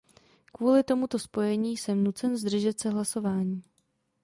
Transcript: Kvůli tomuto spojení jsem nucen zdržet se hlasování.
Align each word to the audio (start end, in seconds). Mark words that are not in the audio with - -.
Kvůli 0.53 0.83
tomuto 0.83 1.19
spojení 1.19 1.77
jsem 1.77 2.03
nucen 2.03 2.37
zdržet 2.37 2.79
se 2.79 2.89
hlasování. 2.89 3.63